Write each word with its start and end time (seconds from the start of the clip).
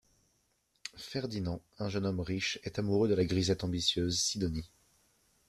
Ferdinand, 0.97 1.61
un 1.77 1.89
jeune 1.89 2.07
homme 2.07 2.21
riche 2.21 2.57
est 2.63 2.79
amoureux 2.79 3.07
de 3.07 3.13
la 3.13 3.23
grisette 3.23 3.63
ambitieuse 3.63 4.17
Sydonie. 4.19 4.71